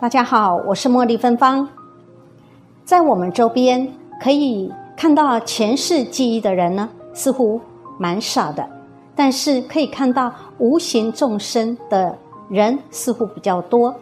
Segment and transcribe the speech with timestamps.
[0.00, 1.68] 大家好，我是茉莉芬芳。
[2.86, 3.86] 在我们周边
[4.18, 7.60] 可以看到前世记忆的人呢，似乎
[7.98, 8.66] 蛮少的，
[9.14, 12.16] 但是可以看到无形众生的
[12.48, 13.94] 人似乎比较多。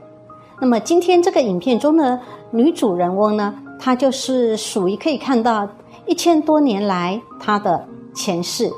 [0.61, 2.17] 那么今天这个影片中的
[2.53, 5.69] 女主人翁呢，她就是属于可以看到
[6.06, 7.84] 一千多年来她的
[8.15, 8.70] 前世。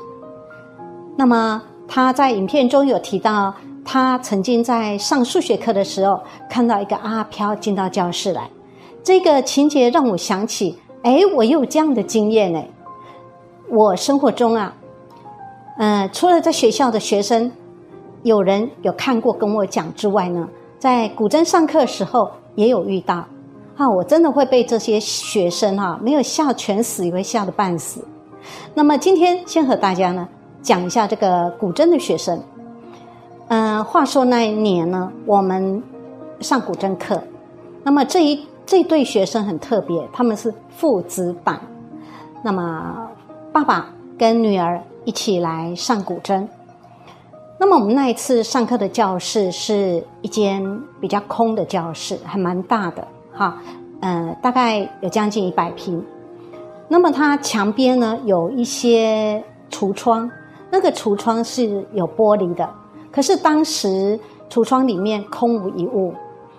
[1.15, 3.53] 那么她在影片中有提到。
[3.83, 8.49] 他曾经在上数学课的时候，看到一个阿飘进到教室来，
[9.03, 12.63] 这个情节让我想起，哎，我有这样的经验呢。
[13.69, 14.73] 我生活中啊，
[15.77, 17.51] 嗯，除了在学校的学生
[18.23, 23.25] 有人有看过跟我讲之外呢，在古筝上课时候也有遇到。
[23.77, 28.05] 啊，我真的会被这些学生哈，没有吓全死，也会吓得半死。
[28.75, 30.27] 那么今天先和大家呢
[30.61, 32.39] 讲一下这个古筝的学生。
[33.53, 35.83] 嗯，话说那一年呢，我们
[36.39, 37.21] 上古筝课，
[37.83, 41.59] 那么这一这对学生很特别，他们是父子档，
[42.41, 43.09] 那么
[43.51, 46.47] 爸爸跟女儿一起来上古筝。
[47.59, 50.63] 那么我们那一次上课的教室是一间
[51.01, 53.57] 比较空的教室，还蛮大的哈，
[53.99, 56.01] 嗯，大概有将近一百平。
[56.87, 60.31] 那么它墙边呢有一些橱窗，
[60.71, 62.69] 那个橱窗是有玻璃的。
[63.11, 64.17] 可是当时
[64.49, 66.13] 橱窗里面空无一物，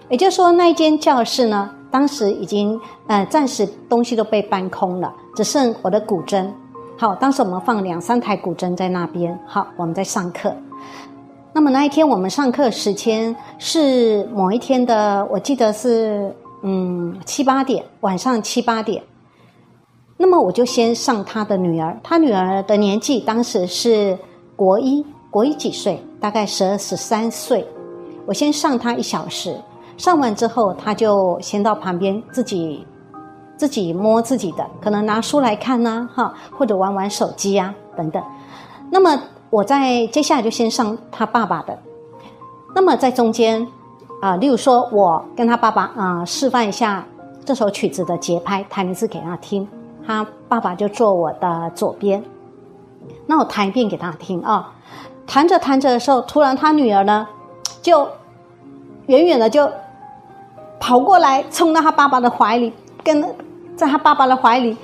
[0.08, 6.46] 也就是说那一间教室呢，当时已经呃暂时东西都被搬空了，只剩我的古筝。
[6.98, 9.38] 好，当时我们放两三台古筝在那边。
[9.46, 10.54] 好，我们在上课。
[11.54, 19.02] 那么那一天我们上课时间是某一天的，我记得是嗯七八点，晚上七八点。
[20.16, 24.18] 那么我就先上他的女儿，他女儿的年纪当时是
[24.54, 25.04] 国一。
[25.32, 25.98] 国一几岁？
[26.20, 27.66] 大概十二十三岁。
[28.26, 29.58] 我先上他一小时，
[29.96, 32.86] 上完之后，他就先到旁边自己
[33.56, 38.22] 自己摸自己的，可能拿书来看呐，哈，或者玩玩手机啊等等。
[38.90, 41.78] 那么我在接下来就先上他爸爸的。
[42.74, 43.66] 那么在中间
[44.20, 47.06] 啊，例如说我跟他爸爸啊示范一下
[47.42, 49.66] 这首曲子的节拍，弹一次给他听，
[50.06, 52.22] 他爸爸就坐我的左边，
[53.26, 54.74] 那我弹一遍给他听啊。
[55.32, 57.26] 弹着弹着的时候，突然他女儿呢，
[57.80, 58.06] 就
[59.06, 59.66] 远远的就
[60.78, 62.70] 跑过来，冲到他爸爸的怀里，
[63.02, 63.24] 跟
[63.74, 64.76] 在他爸爸的怀里，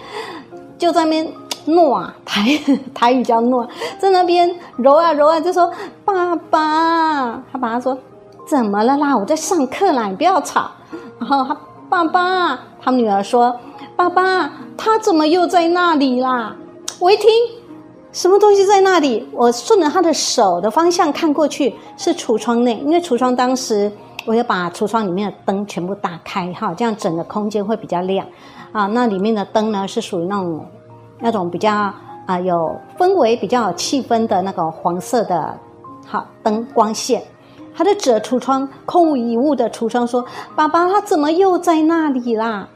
[0.79, 1.31] 就在那边
[1.67, 2.59] 诺啊，台
[2.95, 5.71] 台语叫诺，在那边揉啊揉啊，就说
[6.03, 7.99] 爸爸，他爸爸说
[8.47, 9.15] 怎么了啦？
[9.15, 10.71] 我在上课啦，你不要吵。
[11.19, 11.55] 然后他
[11.91, 13.55] 爸爸，他女儿说
[13.95, 16.57] 爸爸，他怎么又在那里啦？
[17.01, 17.29] 我一听。
[18.11, 19.29] 什么东西在那里？
[19.33, 22.79] 我顺着他的手的方向看过去，是橱窗内。
[22.79, 23.93] 因为橱窗当时
[24.27, 28.27] 我要把橱窗里面的灯全部打开，哈，这样整个空间会比较亮。
[28.73, 30.67] 啊，那里面的灯呢是属于那种
[31.21, 31.93] 那种比较
[32.27, 35.59] 啊有氛围、比较有气氛的那个黄色的，
[36.07, 37.23] 好灯光线。
[37.77, 40.25] 他就指着橱窗空无一物的橱窗说
[40.57, 42.67] ：“爸爸，他怎么又在那里啦？”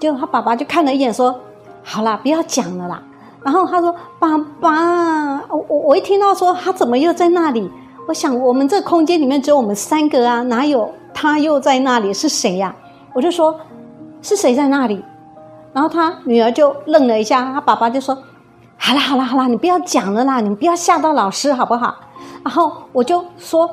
[0.00, 1.38] 就他爸爸就看了一眼说
[1.82, 3.02] ：“好啦，不要讲了啦。”
[3.46, 7.70] 然后他说：“爸爸，我我一听到说他怎么又在那里？
[8.08, 12.12] 我想我们这空间里面只有我们三个啊，哪有他又在那里？
[12.12, 12.74] 是谁呀？”
[13.14, 13.54] 我就说
[14.20, 15.00] ：“是谁在那里？”
[15.72, 18.18] 然后他女儿就愣了一下，他爸爸就说
[18.76, 21.94] ：“好啦好啦好啦，你不要讲了啦，你不要吓到老师好不好？”
[22.42, 23.70] 然后我就说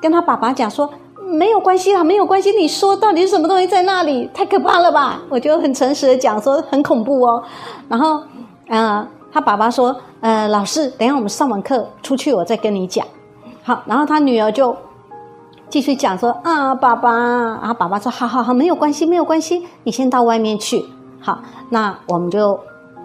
[0.00, 0.88] 跟他爸爸讲说
[1.26, 4.30] ：“没有关系啦，没有关系，你说到底是什么东西在那里？
[4.32, 7.42] 太可怕了吧？”我就很诚实的讲说很恐怖哦，
[7.88, 8.22] 然后。
[8.68, 13.06] 啊，他爸爸说：“呃，老师，等下我们上完课出去，我再跟你讲。”
[13.64, 14.76] 好，然后他女儿就
[15.70, 17.10] 继续讲说：“啊，爸爸。”
[17.60, 20.84] 然后爸爸说：“好好好，没有关系，没有关系，你先到外面去。”
[21.20, 22.58] 好，那我们就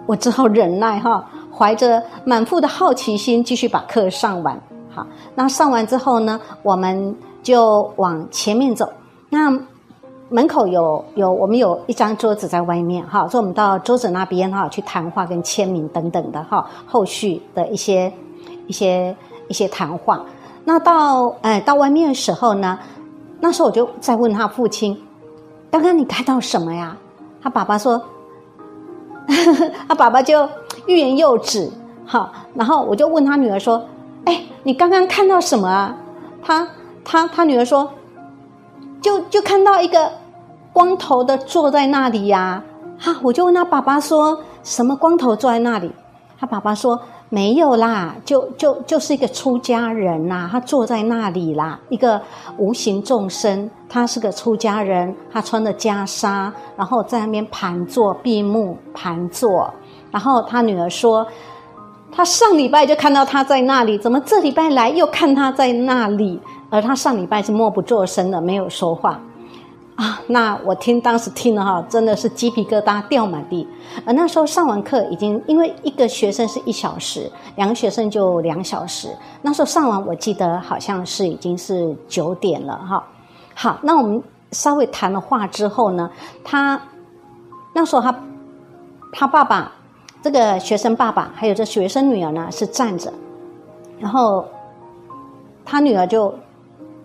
[0.06, 4.60] 我只好忍耐哈，怀着满腹的好奇心继续把课上完。
[4.94, 8.92] 好，那上完之后呢，我们就往前面走。
[9.30, 9.58] 那。
[10.34, 18.12] 门口有有我们有一张桌子在外面哈，所以我们到桌子那边哈去谈话跟签名等等的哈，后续的一些
[18.66, 19.14] 一些
[19.46, 20.20] 一些谈话。
[20.64, 22.76] 那到哎到外面的时候呢，
[23.38, 25.00] 那时候我就在问他父亲，
[25.70, 26.96] 刚刚你看到什么呀？”
[27.40, 28.02] 他爸爸说
[29.86, 30.48] ：“他爸爸就
[30.86, 31.70] 欲言又止。”
[32.04, 33.80] 好，然后我就问他女儿说
[34.26, 35.96] ：“哎，你刚刚看到什么啊？”
[36.42, 36.66] 他
[37.04, 37.88] 他他女儿说
[39.00, 40.10] ：“就就看到一个
[40.74, 42.62] 光头的坐在那里呀。”
[43.00, 45.90] 哈，我就问他爸爸说：“什么光头坐在那里？”
[46.38, 47.00] 他爸爸说。
[47.30, 52.20] 没有啦，就就就是一个出家人呐，他坐在那里啦，一个
[52.58, 59.68] 无形众生，他是个出家人，他穿的袈裟，然后在那边盘坐闭目盘坐，
[60.12, 61.26] 然后他女儿说，
[62.12, 66.40] 他上礼拜就看到他在那里，怎么这礼拜来又看他在那里？
[66.70, 69.18] 而他上礼拜是默不作声的，没有说话。
[69.96, 73.66] 啊，那我听当时听了哈，真的是鸡皮疙瘩掉满地。
[74.04, 79.08] 而那时候上完课已经，因为一个学生是一小时，两个学生就两小时。
[79.42, 83.04] 那时候上完，我记得好像是已经是九点了哈。
[83.54, 84.20] 好，那我们
[84.50, 86.10] 稍微谈了话之后呢，
[86.42, 86.80] 他
[87.72, 88.12] 那时候他
[89.12, 89.70] 他爸爸
[90.22, 93.12] 这个学生爸爸还有这学生女儿呢是站着，
[94.00, 94.44] 然后
[95.64, 96.34] 他女儿就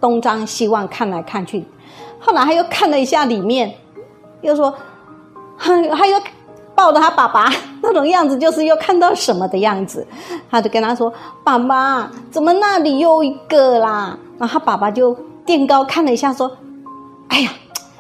[0.02, 1.64] 东张西望看来看去。
[2.20, 3.74] 后来他又看了一下里面，
[4.42, 4.74] 又说，
[5.58, 6.20] 他 他又
[6.76, 7.50] 抱着他爸爸
[7.82, 10.06] 那种样子，就是又看到什么的样子，
[10.52, 11.12] 他就跟他说
[11.44, 16.52] ：“爸爸，怎么那里又一个啦？”然后他爸爸就垫高看了一下，说
[17.30, 17.52] ：“哎呀，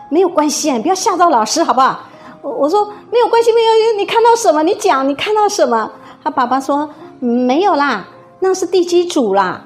[0.10, 2.02] 没有关系啊，不要吓到老师好不好？”
[2.42, 4.64] 我我说：“没有关系，没有，你看到什么？
[4.64, 5.92] 你讲，你看到什么？”
[6.24, 6.90] 他爸爸说
[7.20, 8.06] ：“没有啦，
[8.40, 9.66] 那是第几组啦。”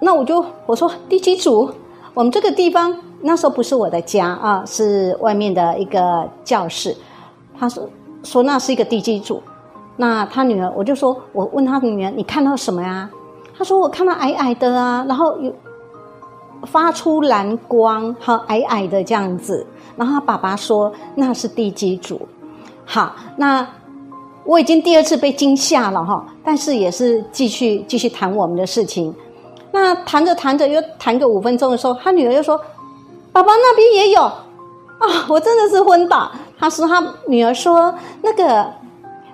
[0.00, 1.70] 那我就我说：“第几组，
[2.12, 2.94] 我们这个地方。”
[3.26, 6.94] 那时候不是我的家啊，是外面的一个教室。
[7.58, 7.88] 他说
[8.22, 9.42] 说那是一个地基组。
[9.96, 13.08] 那他女儿，我就说，我问他女儿，你看到什么呀？
[13.56, 15.50] 他说我看到矮矮的啊，然后有
[16.66, 19.66] 发出蓝光，好矮矮的这样子。
[19.96, 22.20] 然后他爸爸说那是地基组。
[22.84, 23.66] 好，那
[24.44, 29.14] 我已经第二次被惊吓了哈，但是也是继续继续谈我们的事情。
[29.72, 32.60] 那谈着谈着又谈个五分钟的时候，他女儿又说。
[33.34, 35.26] 爸爸那边也有啊！
[35.28, 36.30] 我真的是昏倒。
[36.56, 37.92] 他说他女儿说
[38.22, 38.72] 那个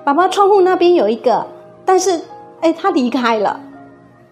[0.03, 1.47] 爸爸窗户那边有一个，
[1.85, 2.19] 但是
[2.63, 3.61] 哎，他离开了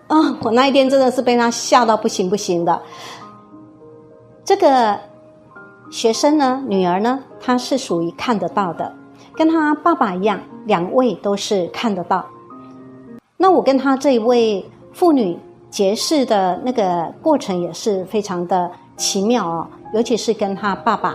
[0.07, 0.17] 啊！
[0.41, 2.81] 我那一天真的是被他吓到不行不行的。
[4.43, 4.99] 这个
[5.91, 8.91] 学生呢，女儿呢，她是属于看得到的，
[9.35, 12.25] 跟他爸爸一样，两位都是看得到。
[13.37, 15.39] 那我跟他这一位妇女
[15.69, 18.71] 结识的那个过程也是非常的。
[18.99, 21.15] 奇妙哦，尤其是跟他爸爸，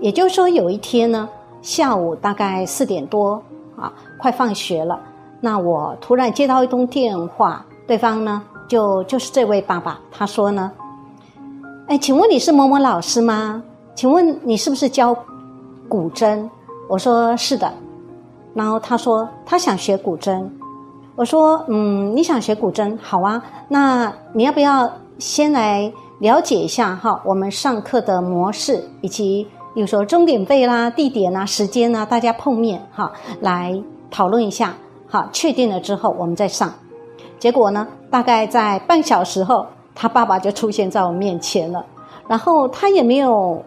[0.00, 1.28] 也就是说，有一天呢，
[1.60, 3.40] 下午大概四点多
[3.76, 4.98] 啊，快放学了，
[5.40, 10.72] 那我突然接到一通电话，对方呢就就是这位爸爸，他说呢，
[11.88, 13.62] 哎，请问你是某某老师吗？
[13.94, 15.14] 请问你是不是教
[15.88, 16.48] 古筝？
[16.88, 17.70] 我说是的，
[18.54, 20.48] 然后他说他想学古筝，
[21.16, 25.92] 我说嗯，你想学古筝，好啊，那你要不要先来？
[26.20, 34.74] 了解一下哈，我们上课的模式，以及比如说钟点费啦、地点啦、时间啊，大家碰面哈，来讨论一下
[35.08, 35.26] 哈。
[35.32, 36.70] 确定了之后，我们再上。
[37.38, 41.82] 结果呢，大概在半小时后，他爸爸就出现在我面前了。
[42.28, 43.64] 然后他也没有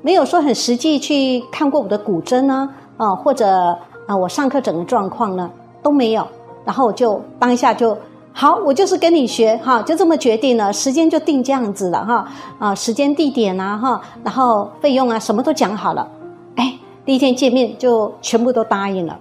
[0.00, 5.50] 没有说很实际去看过我的古筝呢，啊，或者啊，我上课整个状况呢
[5.82, 6.24] 都没有。
[6.64, 7.98] 然后就当下就。
[8.40, 12.24] 好，我就是跟你学哈，就这么决定了，时间就定这样子了哈
[12.60, 16.08] 啊，时间地点啊哈，然后费用啊什么都讲好了，
[16.54, 19.18] 哎，第一天见面就全部都答应了。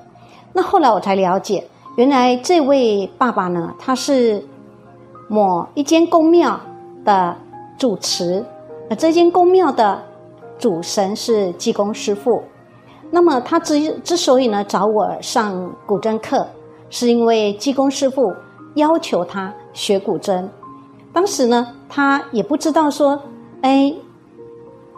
[0.53, 4.45] 那后来我才了解，原来这位爸爸呢，他是
[5.27, 6.59] 某一间宫庙
[7.03, 7.35] 的
[7.75, 8.45] 主持，
[8.87, 9.99] 那这间宫庙的
[10.59, 12.43] 主神是济公师傅。
[13.09, 16.45] 那么他之之所以呢找我上古筝课，
[16.91, 18.31] 是因为济公师傅。
[18.77, 20.47] 要求他学古筝，
[21.11, 23.19] 当时呢，他也不知道说，
[23.61, 23.93] 哎，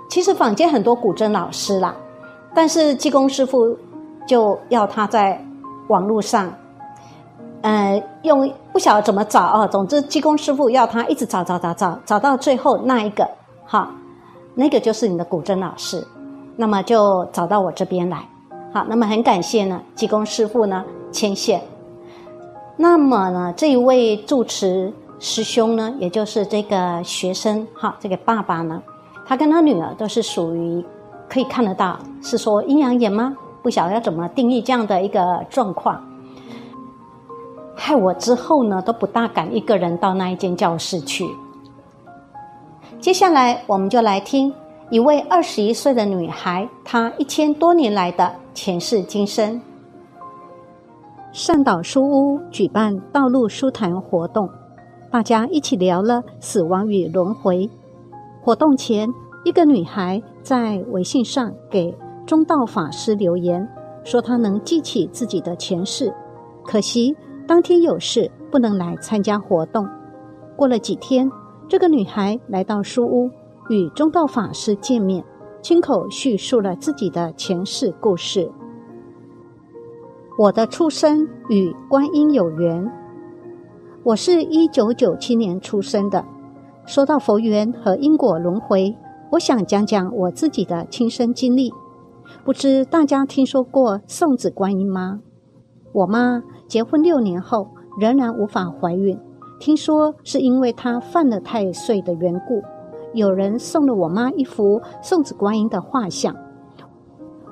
[0.09, 1.95] 其实坊间很多古筝老师啦，
[2.53, 3.77] 但是技工师傅
[4.27, 5.41] 就要他在
[5.88, 6.51] 网络上，
[7.62, 13.25] 呃，用不晓得怎么找啊，总之技工师傅要他一直找找找找，找到最后那一个，
[13.65, 13.89] 哈，
[14.55, 16.05] 那个就是你的古筝老师，
[16.57, 18.27] 那么就找到我这边来，
[18.74, 20.83] 好，那么很感谢呢，技工师傅呢
[21.13, 21.62] 牵线。
[22.81, 28.81] 那么呢，这一位住持师兄呢，也就是这个学生哈，这个爸爸呢，
[29.25, 30.81] 他跟他女儿都是属于
[31.27, 33.36] 可以看得到，是说阴阳眼吗？
[33.62, 36.01] 不晓得要怎么定义这样的一个状况。
[37.75, 41.27] 害我之后呢，都不大敢一个人到那一间教室去。
[43.01, 44.53] 接下来，我们就来听
[44.89, 49.62] 一位二十一岁的女孩，她一千多年来的前世今生。
[51.31, 54.50] 善导书屋举办道路书谈活动，
[55.12, 57.69] 大家一起聊了死亡与轮回。
[58.41, 59.07] 活动前，
[59.45, 61.95] 一个女孩在微信上给
[62.25, 63.67] 中道法师留言，
[64.03, 66.12] 说她能记起自己的前世，
[66.65, 67.15] 可惜
[67.48, 69.88] 当天有事不能来参加活动。
[70.55, 71.29] 过了几天，
[71.67, 73.29] 这个女孩来到书屋。
[73.69, 75.24] 与中道法师见面，
[75.62, 78.51] 亲口叙述了自己的前世故事。
[80.39, 82.89] 我的出生与观音有缘。
[84.05, 86.24] 我是一九九七年出生的。
[86.86, 88.96] 说到佛缘和因果轮回，
[89.31, 91.74] 我想讲讲我自己的亲身经历。
[92.46, 95.19] 不知大家听说过送子观音吗？
[95.91, 97.67] 我妈结婚六年后
[98.00, 99.19] 仍然无法怀孕，
[99.60, 102.62] 听说是因为她犯了太岁的缘故。
[103.13, 106.34] 有人送了我妈一幅送子观音的画像，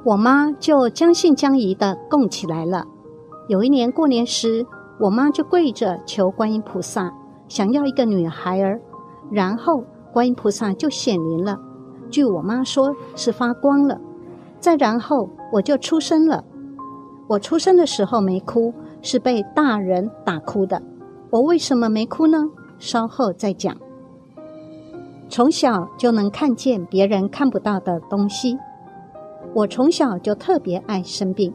[0.03, 2.85] 我妈就将信将疑的供起来了。
[3.47, 4.65] 有一年过年时，
[4.99, 7.13] 我妈就跪着求观音菩萨，
[7.47, 8.79] 想要一个女孩儿，
[9.29, 11.57] 然后观音菩萨就显灵了。
[12.09, 13.99] 据我妈说，是发光了。
[14.59, 16.43] 再然后，我就出生了。
[17.27, 20.81] 我出生的时候没哭，是被大人打哭的。
[21.29, 22.45] 我为什么没哭呢？
[22.79, 23.75] 稍后再讲。
[25.29, 28.57] 从小就能看见别人看不到的东西。
[29.57, 31.51] 我从小就特别爱生病，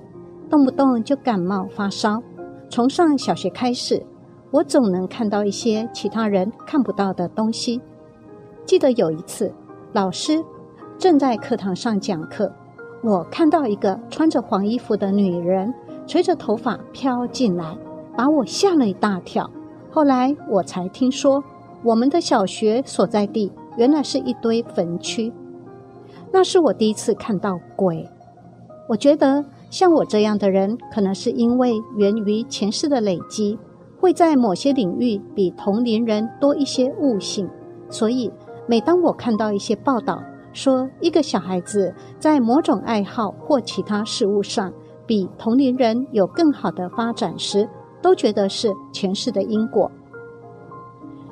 [0.50, 2.20] 动不动就感冒发烧。
[2.68, 4.04] 从上小学开始，
[4.50, 7.80] 我总能看到一些其他人看不到的东西。
[8.64, 9.54] 记得有一次，
[9.92, 10.44] 老师
[10.98, 12.52] 正在课堂上讲课，
[13.04, 15.72] 我看到一个穿着黄衣服的女人
[16.04, 17.78] 垂着头发飘进来，
[18.16, 19.48] 把我吓了一大跳。
[19.92, 21.40] 后来我才听说，
[21.84, 23.52] 我们的小学所在地。
[23.76, 25.32] 原来是一堆坟区，
[26.32, 28.08] 那是我第一次看到鬼。
[28.88, 33.58] 我觉得像我这样的人，可能是因为源于前世的累积，
[34.00, 37.48] 会在某些领域比同龄人多一些悟性。
[37.88, 38.32] 所以，
[38.66, 40.22] 每当我看到一些报道
[40.52, 44.72] 说一个小孩子在某种爱好或其他事物上
[45.06, 47.68] 比同龄人有更好的发展时，
[48.00, 49.90] 都觉得是前世的因果。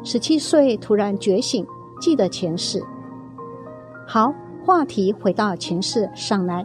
[0.04, 1.66] 十七岁突然觉醒。
[2.00, 2.82] 记得前世。
[4.06, 4.32] 好，
[4.64, 6.64] 话题回到前世上来。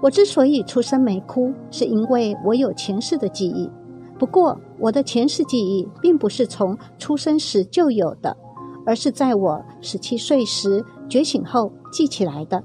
[0.00, 3.70] 我之所以出生没哭，是因为我有前世的记忆。
[4.18, 8.36] 不过，我的前世记忆并不是从出生时就有的，
[8.86, 12.62] 而是在我十七岁时觉醒后记起来的。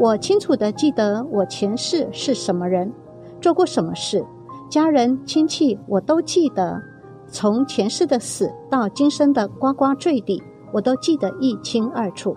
[0.00, 2.92] 我清楚的记得我前世是什么人，
[3.40, 4.24] 做过什么事，
[4.70, 6.80] 家人亲戚我都记得。
[7.28, 10.42] 从前世的死到今生的呱呱坠地。
[10.74, 12.34] 我都记得一清二楚，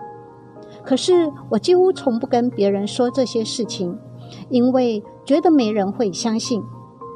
[0.86, 3.98] 可是我几乎从不跟别人说这些事情，
[4.48, 6.62] 因为觉得没人会相信。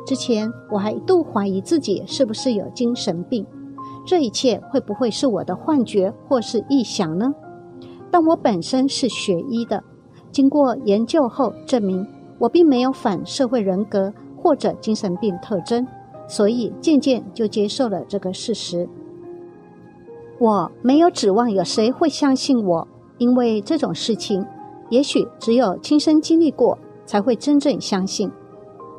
[0.05, 3.47] 之前我还一度怀疑自己是不是有精神病，
[4.05, 7.33] 这一切会不会是我的幻觉或是臆想呢？
[8.11, 9.85] 但我本身是学医的，
[10.33, 12.05] 经过研究后证明
[12.41, 15.87] 我并没有反社会人格或者精神病特征，
[16.27, 18.89] 所以渐渐就接受了这个事实。
[20.41, 22.89] 我没有指望有谁会相信我，
[23.21, 24.43] 因为这种事情，
[24.89, 28.31] 也许只有亲身经历过才会真正相信。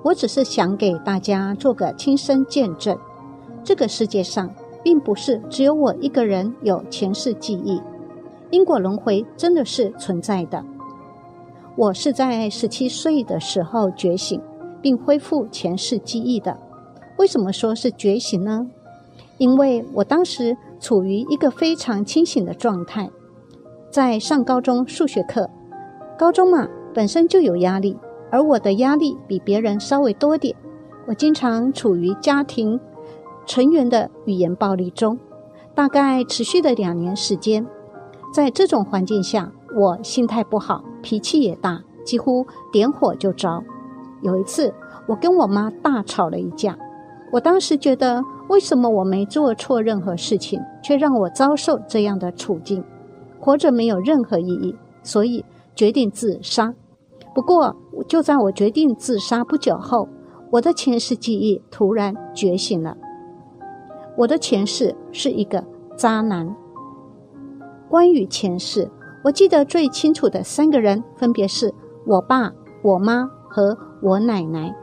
[0.04, 2.96] 我只是想给大家做个亲身见证：
[3.64, 4.48] 这个世界上
[4.84, 7.82] 并不是只有我一个人有前世记忆，
[8.52, 10.64] 因果轮回真的是存在的。
[11.76, 14.40] 我是在十七岁的时候觉醒，
[14.84, 16.56] 并恢复前世记忆的。
[17.18, 18.68] 为什么说是觉醒呢？
[19.40, 20.56] 因为我当时。
[20.82, 23.08] 处于一个非常清醒的状态，
[23.92, 25.50] 在上高中数学课，
[26.18, 28.00] 高中嘛本身就有压力，
[28.32, 30.56] 而我的压力比别人稍微多点。
[31.06, 32.80] 我经常处于家庭
[33.46, 35.20] 成员的语言暴力中，
[35.76, 37.68] 大概持续了两年时间。
[38.34, 43.62] 在这种环境下，我心态不好，脾气也大，几乎点火就着。
[44.22, 44.74] 有一次，
[45.06, 46.78] 我跟我妈大吵了一架。
[47.34, 52.82] 我当时觉得，为什么我没做错任何事情，却让我遭受这样的处境？
[53.42, 55.44] 活着没有任何意义，所以
[55.76, 56.74] 决定自杀。
[57.34, 57.76] 不过，
[58.08, 60.08] 就在我决定自杀不久后，
[60.52, 62.96] 我的前世记忆突然觉醒了。
[64.18, 65.64] 我的前世是一个
[65.98, 66.56] 渣男。
[67.90, 68.92] 关于前世，
[69.24, 71.74] 我记得最清楚的三个人分别是
[72.06, 72.52] 我爸、
[72.84, 74.76] 我妈和我奶奶。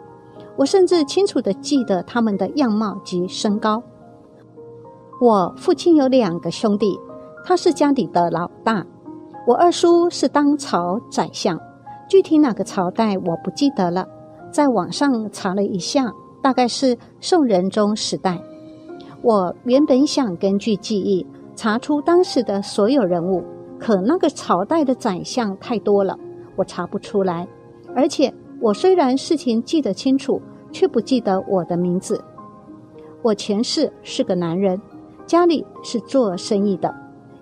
[0.57, 3.83] 我甚至清楚的记得他们的样貌及身高。
[5.21, 6.99] 我父亲有两个兄弟，
[7.49, 8.85] 他是家里的老大。
[9.47, 11.59] 我二叔是当朝宰相，
[12.07, 14.07] 具体哪个朝代我不记得了，
[14.53, 16.13] 在网上查了一下，
[16.43, 18.39] 大概是宋仁宗时代。
[19.23, 21.27] 我原本想根据记忆
[21.57, 23.43] 查出当时的所有人物，
[23.79, 26.19] 可那个朝代的宰相太多了，
[26.55, 27.49] 我查不出来。
[27.97, 30.39] 而且我虽然事情记得清楚，
[30.71, 32.23] 却不记得我的名字。
[33.23, 34.79] 我前世是个男人，
[35.25, 36.95] 家里是做生意的，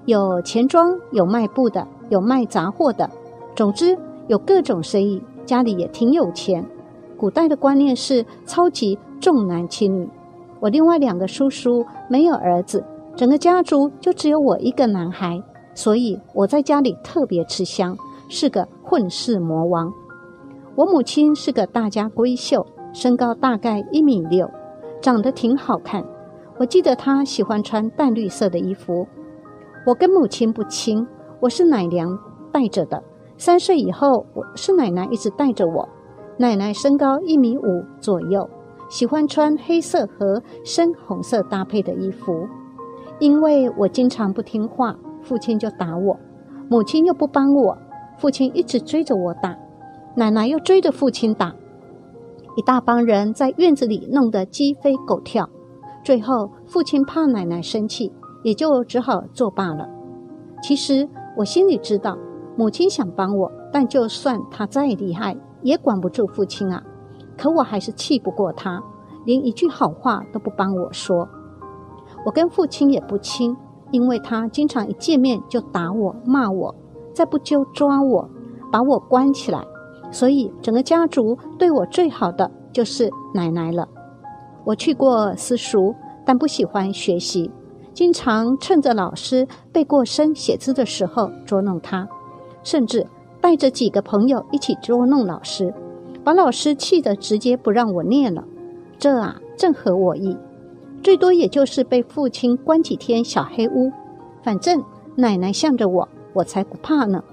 [0.06, 1.86] 有钱庄，有卖布的。
[2.08, 3.10] 有卖杂货的，
[3.56, 3.98] 总之
[4.28, 6.64] 有各种生意，家里也挺有钱。
[7.16, 10.08] 古代的观念是超级重男轻女。
[10.60, 12.84] 我另外两个叔叔没有儿子，
[13.16, 15.42] 整个家族就只有我一个男孩，
[15.74, 17.98] 所以我在家里特别吃香，
[18.28, 19.92] 是个混世魔王。
[20.76, 24.48] 我母亲是个大家闺秀，身高大概一米六，
[25.00, 26.04] 长得挺好看。
[26.56, 29.08] 我记得她喜欢穿淡绿色的衣服。
[29.86, 31.06] 我跟母亲不亲。
[31.38, 32.08] 我是奶娘
[32.52, 33.00] 带着的。
[33.38, 35.88] 三岁以后，我是奶奶一直带着我。
[36.38, 38.50] 奶奶身高一米五左右，
[38.88, 42.48] 喜欢穿黑色和深红色搭配的衣服。
[43.20, 46.18] 因为我经常不听话，父亲就打我，
[46.68, 47.78] 母亲又不帮我，
[48.18, 49.56] 父亲一直追着我打，
[50.16, 51.54] 奶奶又追着父亲打，
[52.56, 55.48] 一大帮人在院子里弄得鸡飞狗跳。
[56.02, 58.12] 最后，父亲怕奶奶生气，
[58.46, 59.82] 也就只好作罢了。
[60.62, 61.08] 其实。
[61.38, 62.16] 我心里知道，
[62.56, 66.82] 母亲想帮我，但就算她再厉害，也管不住父亲啊。
[67.36, 68.82] 可我还是气不过他，
[69.26, 71.28] 连一句好话都不帮我说。
[72.24, 73.54] 我跟父亲也不亲，
[73.90, 76.74] 因为他经常一见面就打我、骂我，
[77.12, 78.30] 再不就抓我，
[78.72, 79.62] 把我关起来。
[80.10, 83.86] 所以整个家族对我最好的就是奶奶了。
[84.64, 87.50] 我去过私塾，但不喜欢学习。
[87.96, 92.06] 经常趁着老师背过身写字的时候捉弄他，
[92.62, 93.06] 甚至
[93.40, 95.72] 带着几个朋友一起捉弄老师，
[96.22, 98.44] 把老师气得直接不让我念了。
[98.98, 100.36] 这啊，正合我意。
[101.02, 103.90] 最多也就是被父亲关几天小黑屋，
[104.42, 107.24] 反正奶奶向着我，我才不怕呢。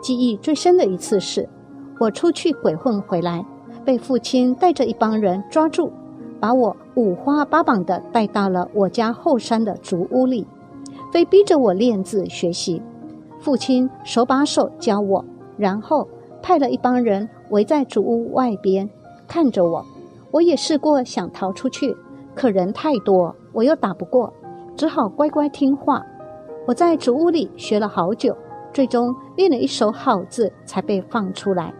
[0.00, 1.48] 记忆最深的一次是，
[1.98, 3.44] 我出去鬼混回来，
[3.84, 5.92] 被父亲带着一帮人抓住。
[6.42, 10.44] 把我五花八绑的带到了我家后山的竹屋里，
[11.12, 12.82] 非逼着我练字学习。
[13.38, 15.24] 父亲手把手教我，
[15.56, 16.08] 然后
[16.42, 18.90] 派了一帮人围在竹屋外边
[19.28, 19.86] 看着我。
[20.32, 21.96] 我也试过想逃出去，
[22.34, 24.32] 可人太多，我又打不过，
[24.74, 26.04] 只好乖乖听话。
[26.66, 28.36] 我在竹屋里学了好久，
[28.72, 31.72] 最终练了一手好字，才被放出来。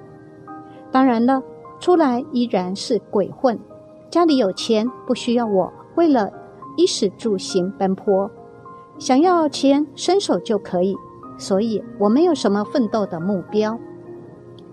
[0.92, 1.42] 当然了，
[1.81, 3.59] 出来依然是鬼混。
[4.12, 6.31] 家里有钱，不需要我为了
[6.77, 8.31] 衣食住行奔波，
[8.98, 10.94] 想要钱伸手就可以，
[11.38, 13.79] 所以我没有什么奋斗的目标。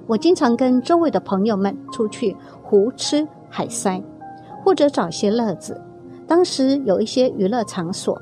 [0.08, 4.04] 我经常跟周围的朋友们出去胡吃海塞，
[4.62, 5.82] 或者找些乐子。
[6.28, 8.22] 当时有一些娱乐场所，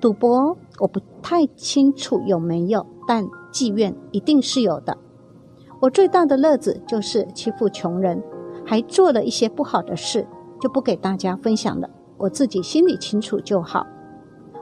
[0.00, 4.96] 赌博我不太清楚有没有，但妓院一定是有的。
[5.80, 8.22] 我最大的乐子就是欺负穷人，
[8.64, 10.24] 还做了一些不好的事。
[10.62, 13.84] 就不给大家分享了，我自己心里清楚就好。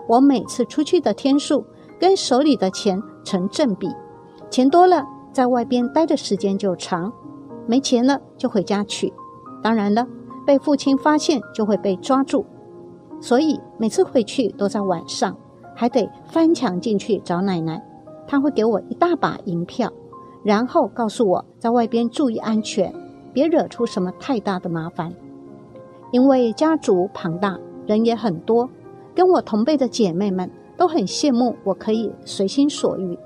[0.08, 1.62] 我每次出去的天数
[1.98, 3.86] 跟手里的钱成正比，
[4.50, 7.12] 钱多了在外边待的时间就长，
[7.66, 9.12] 没钱了就回家取。
[9.62, 10.06] 当然了，
[10.46, 12.46] 被父亲发现就会被抓住，
[13.20, 15.36] 所以每次回去都在晚上，
[15.76, 17.78] 还得翻墙进去找奶奶。
[18.26, 19.92] 他会给我一大把银票，
[20.42, 22.90] 然后告诉我在外边注意安全，
[23.34, 25.12] 别惹出什么太大的麻烦。
[26.12, 28.68] 因为家族庞大，人也很多，
[29.14, 33.18] 跟我同辈的姐妹们都很羡慕我可以随心所欲。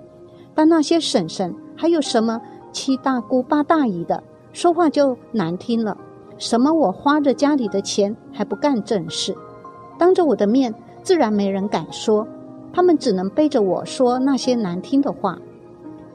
[0.55, 2.41] 但那些婶婶还有什么
[2.73, 5.97] 七大姑八大姨的，说话就难听了。
[6.37, 9.35] 什么我花着家里的钱还不干正事，
[9.99, 12.27] 当着我的面自然没人敢说，
[12.73, 15.39] 他们只能背着我说那些难听的话。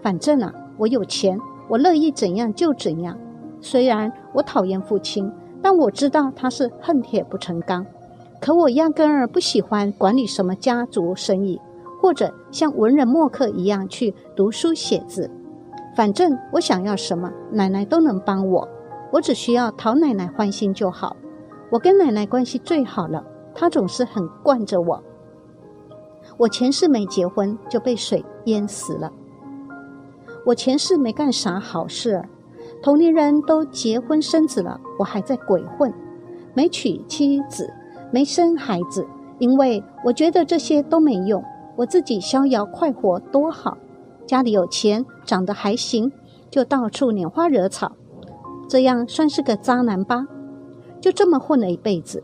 [0.01, 3.17] 反正啊，我有钱，我乐意怎样就怎样。
[3.61, 5.31] 虽然我讨厌父亲。
[5.61, 7.85] 但我知道他是恨铁不成钢，
[8.39, 11.59] 可我压根儿不喜欢管理什么家族生意，
[12.01, 15.29] 或者像文人墨客一样去读书写字。
[15.95, 18.67] 反正我想要什么，奶奶都能帮我，
[19.11, 21.15] 我只需要讨奶奶欢心就好。
[21.69, 25.03] 我跟奶奶关系最好了，她总是很惯着我。
[26.37, 29.11] 我前世没结婚就被水淹死了，
[30.45, 32.23] 我前世没干啥好事。
[32.81, 35.93] 同龄人都结婚生子了，我还在鬼混，
[36.53, 37.73] 没娶妻子，
[38.11, 39.05] 没生孩子，
[39.37, 41.43] 因为我觉得这些都没用，
[41.75, 43.77] 我自己逍遥快活多好。
[44.25, 46.11] 家里有钱，长得还行，
[46.49, 47.91] 就到处拈花惹草，
[48.67, 50.27] 这样算是个渣男吧？
[51.01, 52.23] 就这么混了一辈子。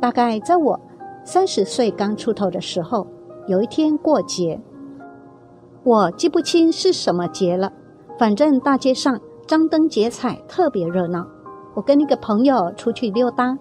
[0.00, 0.80] 大概在我
[1.24, 3.06] 三十岁刚出头的时候，
[3.46, 4.60] 有一天过节，
[5.82, 7.72] 我记不清是什么节了，
[8.18, 11.26] 反正大街上张灯结彩，特别热闹。
[11.74, 13.56] 我跟一个朋友出去溜达，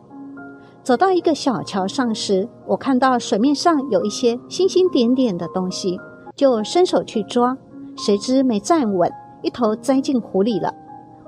[0.84, 5.98] 走到一个小桥上时，我看到水面上有一些星星点点的东西，
[6.36, 7.56] 就伸手去抓，
[7.96, 9.10] 谁知没站稳，
[9.42, 10.74] 一头栽进湖里了。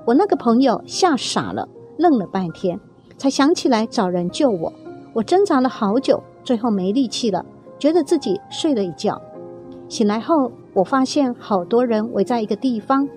[0.04, 2.78] 我那个朋友吓傻了，愣了半天，
[3.16, 4.70] 才想起来找人救我。
[5.14, 7.42] 我挣扎了好久，最后没力气了，
[7.78, 9.18] 觉得自己睡了一觉。
[9.88, 13.08] 醒来后，我发现好多人围在一个地方，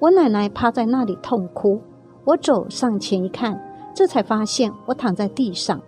[0.00, 1.80] 我奶奶趴在那里痛哭。
[2.24, 3.60] 我走上前一看，
[3.94, 5.80] 这才发现我躺在地上，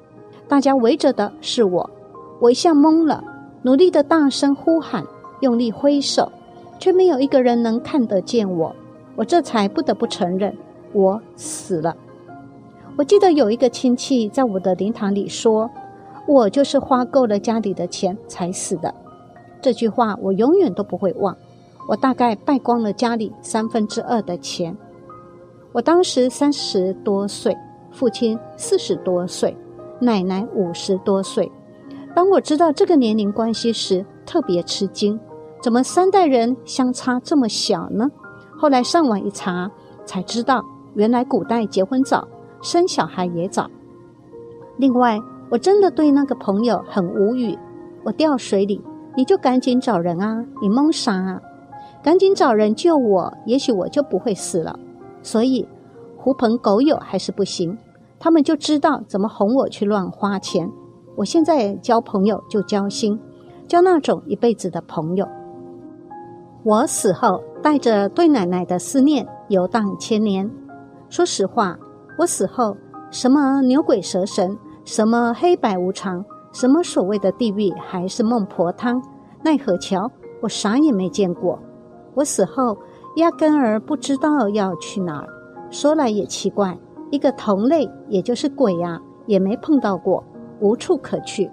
[0.46, 1.90] 大家围着的是我。
[2.38, 3.24] 我一下懵了，
[3.62, 5.02] 努力的大声呼喊，
[5.40, 6.30] 用力挥手，
[6.78, 8.74] 却没有一个人能看得见我。
[9.16, 10.56] 我这才不得不承认，
[10.92, 11.96] 我死了。
[12.96, 15.70] 我记得有一个亲戚在我的灵堂里说
[16.28, 18.94] ：“我就是花够了家里的钱才死的。”
[19.62, 21.36] 这句话我永远都不会忘。
[21.88, 24.76] 我大概败光了家里三分之二的钱。
[25.72, 27.56] 我当时三十多岁，
[27.90, 29.56] 父亲四十多岁，
[30.00, 31.50] 奶奶五十多岁。
[32.14, 35.18] 当我知道这个年龄关系时，特别吃惊，
[35.62, 38.10] 怎么三代人相差这么小呢？
[38.56, 39.70] 后来上网一查，
[40.04, 40.64] 才知道
[40.94, 42.28] 原来古代结婚早，
[42.60, 43.70] 生小孩也早。
[44.76, 45.18] 另外，
[45.50, 47.58] 我真的对那个朋友很无语。
[48.04, 48.82] 我掉水里，
[49.16, 50.44] 你就赶紧找人啊！
[50.60, 51.40] 你蒙啥啊？
[52.02, 54.78] 赶紧找人救我，也许我就不会死了。
[55.22, 55.68] 所以，
[56.16, 57.78] 狐朋狗友还是不行，
[58.18, 60.68] 他们就知道怎么哄我去乱花钱。
[61.16, 63.20] 我现在交朋友就交心，
[63.68, 65.28] 交那种一辈子的朋友。
[66.64, 70.50] 我死后，带着对奶奶的思念游荡千年。
[71.08, 71.78] 说实话，
[72.18, 72.76] 我死后，
[73.10, 79.00] 什么牛鬼蛇神，什么黑白无常，什么所谓的地狱还是孟婆汤、
[79.44, 80.10] 奈何桥，
[80.40, 81.58] 我啥也没见过。
[82.14, 82.76] 我死后。
[83.16, 85.28] 压根儿不知道要去哪儿。
[85.70, 86.78] 说来也奇怪，
[87.10, 90.24] 一个同类，也就是鬼呀，也没碰到过，
[90.60, 91.50] 无处可去。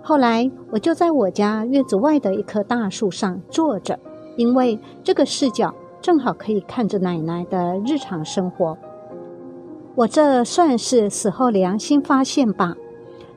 [0.00, 3.98] 后来我就在我家院子外的一棵大树上坐着，
[4.36, 8.78] 因为这个视角正好可以看着奶奶的日常生活。
[9.96, 12.76] 我这算是死后良心发现吧，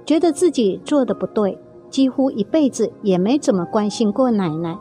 [0.05, 1.57] 觉得自己做的不对，
[1.89, 4.77] 几乎一辈子也没怎么关心过奶奶。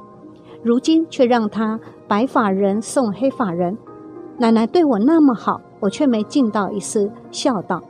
[0.66, 3.78] 如今却让他白发人送黑发人，
[4.36, 7.80] 奶奶对我那么好，我却没尽到一丝孝道。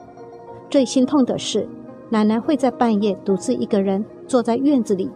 [0.68, 1.66] 最心痛的是，
[2.10, 5.10] 奶奶会在半夜独自一个人坐在院子里，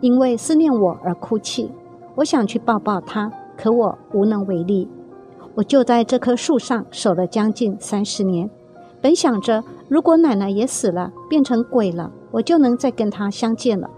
[0.00, 1.70] 因为思念我而哭泣。
[2.16, 4.88] 我想去抱抱她，可我无能为力。
[5.54, 8.50] 我就在这棵树上守了将近三十年，
[9.00, 13.88] 本想着如果奶奶也死了，变成鬼了，我就能再跟她相见了。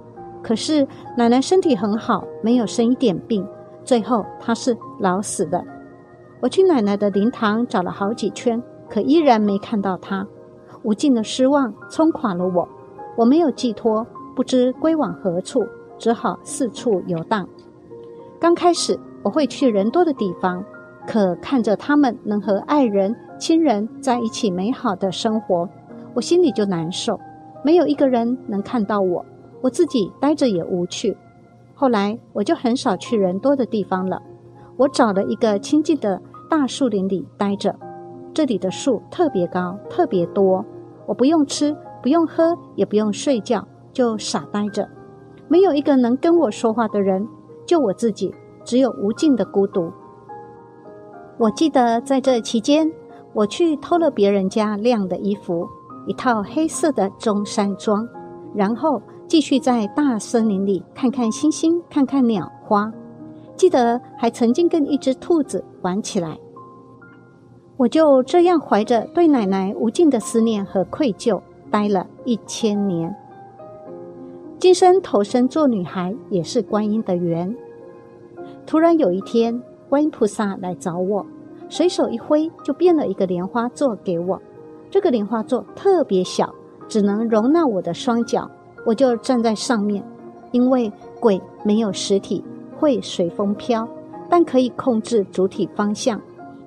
[0.42, 3.46] 可是奶奶身体很好，没有生一点病。
[3.84, 5.64] 最后她是老死的。
[6.40, 10.26] 我去奶奶的灵堂找了好几圈，可依然没看到她。
[10.82, 12.68] 无尽的失望冲垮了我，
[13.16, 15.60] 我没有寄托，不知归往何处，
[15.98, 17.48] 只好四处游荡。
[18.38, 20.64] 刚开始我会去人多的地方，
[21.06, 25.68] 可看着他们能和爱人、亲人在一起美好的生活，
[26.14, 27.18] 我心里就难受。
[27.64, 29.24] 没有一个人能看到我。
[29.60, 31.16] 我自己待着也无趣，
[31.74, 34.22] 后来我就很少去人多的地方了。
[34.76, 37.74] 我找了一个清静的大树林里待着，
[38.32, 40.64] 这里的树特别高，特别多。
[41.06, 44.88] 我不用吃，不用喝，也不用睡觉，就傻呆着。
[45.48, 47.26] 没有一个能跟我说话的人，
[47.66, 48.32] 就我自己，
[48.64, 49.90] 只有无尽的孤独。
[51.36, 52.88] 我记得在这期间，
[53.32, 55.66] 我去偷了别人家晾的衣服，
[56.06, 58.08] 一套黑色的中山装，
[58.54, 59.02] 然后。
[59.28, 62.90] 继续在大森林里看看星星，看看鸟花。
[63.56, 66.38] 记得还曾经跟一只兔子玩起来。
[67.76, 71.38] 我就这样怀着对奶奶无尽的思念和愧疚，
[71.70, 73.14] 待了一千年。
[74.58, 77.54] 今生投身做女孩，也是观音的缘。
[78.64, 81.26] 突然有一天，观音菩萨来找我，
[81.68, 84.40] 随手一挥，就变了一个莲花座给我。
[84.90, 86.50] 这个莲花座特别小，
[86.88, 88.50] 只能容纳我的双脚。
[88.88, 90.02] 我就站在上面，
[90.50, 92.42] 因为鬼没有实体，
[92.78, 93.86] 会随风飘，
[94.30, 96.18] 但可以控制主体方向，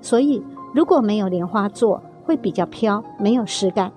[0.01, 0.39] 所以
[0.71, 3.91] 如果没有莲花座，会比较飘，没有实感。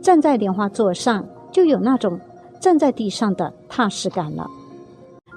[0.00, 2.18] 站在莲花座上，就有那种
[2.58, 4.44] 站在地上的踏实感了。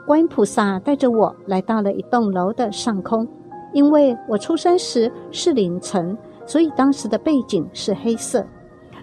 [0.07, 3.27] 观音菩萨带着我来到了一栋楼的上空，
[3.73, 8.43] 因为我出生时是凌晨，所以当时的背景是黑色，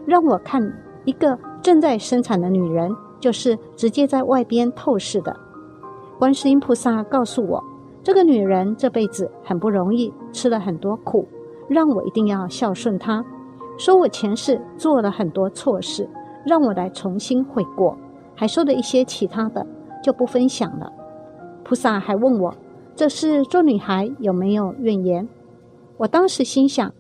[0.05, 0.61] 让我看
[1.05, 5.37] 一个正在生产的女人，就是直接在外边透视的。
[6.19, 7.63] 观世音菩萨告诉我，
[8.03, 11.27] 这个女人这辈子很不容易，吃了很多苦，
[11.69, 13.25] 让我一定要孝顺她。
[13.77, 16.09] 说我前世做了很多错事，
[16.45, 17.97] 让我来重新悔过，
[18.35, 19.65] 还说了一些其他的，
[20.03, 20.93] 就不分享了。
[21.63, 22.55] 菩萨还问我，
[22.97, 25.29] 这是做女孩有没有怨言？
[25.99, 26.93] 我当时心想，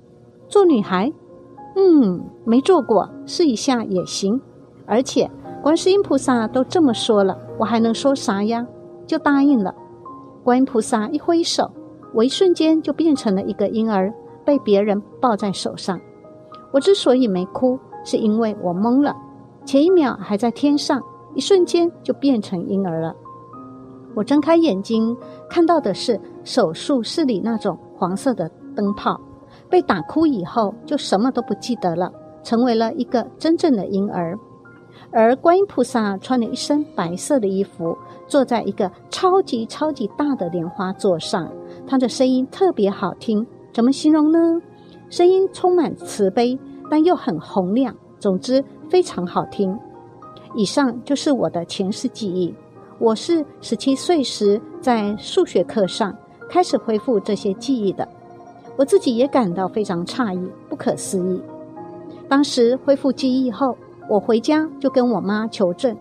[0.47, 1.12] 做女孩，
[1.81, 4.41] 嗯，没做过，试一下也行。
[4.85, 5.31] 而且
[5.62, 8.67] 观世音菩萨都这么说了，我还能说啥呀？
[9.07, 9.73] 就答应了。
[10.43, 11.71] 观音菩萨一挥手，
[12.12, 14.12] 我一瞬间就变成了一个婴儿，
[14.45, 16.01] 被别人抱在手上。
[16.73, 19.14] 我之所以没哭，是因为我懵了。
[19.64, 21.01] 前一秒还在天上，
[21.37, 23.14] 一瞬间就变成婴儿了。
[24.17, 25.17] 我睁开眼睛，
[25.49, 29.21] 看到的是手术室里那种黄色的灯泡。
[29.70, 32.11] 被打哭以后，就什么都不记得了，
[32.42, 34.37] 成为了一个真正的婴儿。
[35.11, 41.50] 而观音菩萨穿了一身白色的衣服，坐在一个超级超级大的莲花座上，
[41.87, 43.46] 他的声音特别好听。
[43.72, 44.38] 怎么形容呢？
[45.09, 46.59] 声音充满慈悲，
[46.90, 47.94] 但又很洪亮。
[48.18, 49.78] 总之非常好听。
[50.54, 52.54] 以上就是我的前世记忆。
[52.98, 56.12] 我是十七岁时在数学课上
[56.50, 58.07] 开始恢复这些记忆的，
[58.79, 61.43] 我自己也感到非常诧异、不可思议。
[62.29, 63.77] 当时恢复记忆后，
[64.09, 65.97] 我回家就跟我妈求证，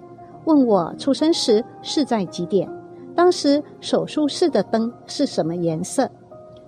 [0.46, 2.70] 问我出生时是在几点，
[3.16, 6.08] 当时手术室的灯是什么颜色。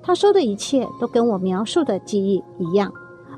[0.01, 2.91] 他说的一切都跟我描述的记忆一样，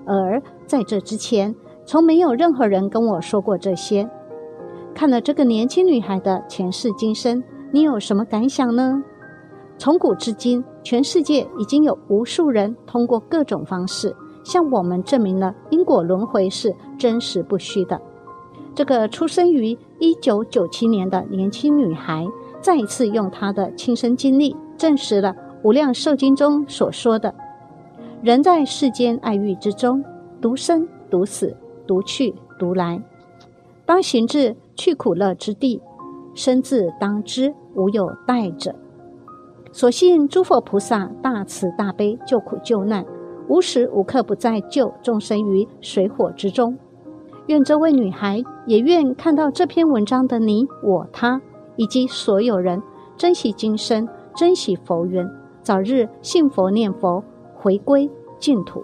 [0.06, 1.54] 而在这之前，
[1.86, 4.10] 从没有任何人跟我说过这些。
[4.94, 9.04] 看了这个年轻女孩的前世今生，你有什么感想呢？
[9.82, 18.00] 从古至今，全世界已经有无数人通过各种方式向我们证明了因果轮回是真实不虚的。
[18.76, 22.28] 这个出生于一九九七年的年轻女孩，
[22.62, 25.30] 再一次用她的亲身经历证实了。
[25.64, 27.34] 《无量寿经》中所说的，
[28.22, 30.04] 人在世间爱欲之中，
[30.40, 33.02] 独生独死，独去独来。
[33.84, 35.82] 当行至去苦乐之地，
[36.36, 38.76] 生自当知无有待者。
[39.74, 43.06] 所幸诸佛菩萨大慈大悲，救苦救难，
[43.48, 46.78] 无时无刻不在救众生于水火之中。
[47.48, 51.42] 愿这位女孩，也愿看到这篇文章的你我他，
[51.78, 52.82] 以及所有人，
[53.18, 55.26] 珍惜今生，珍惜佛缘。
[55.64, 57.24] 早日信佛念佛，
[57.56, 58.82] 回归净土。